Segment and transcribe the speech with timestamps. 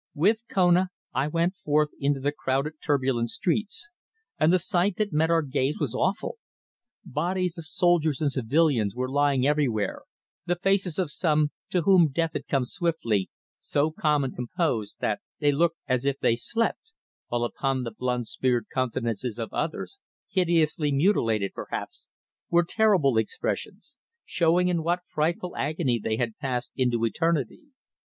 [0.15, 3.91] With Kona I went forth into the crowded, turbulent streets,
[4.39, 6.39] and the sight that met our gaze was awful.
[7.05, 10.01] Bodies of soldiers and civilians were lying everywhere,
[10.47, 13.29] the faces of some, to whom death had come swiftly,
[13.59, 16.93] so calm and composed that they looked as if they slept,
[17.27, 19.99] while upon the blood smeared countenances of others,
[20.29, 22.07] hideously mutilated perhaps,
[22.49, 27.65] were terrible expressions, showing in what frightful agony they had passed into eternity.